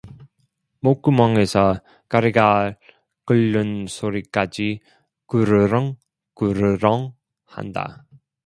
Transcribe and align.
목구멍에서 0.79 1.79
가래가 2.09 2.73
끓는 3.23 3.85
소리까지 3.85 4.79
그르렁그르렁 5.27 7.13
한다. 7.45 8.03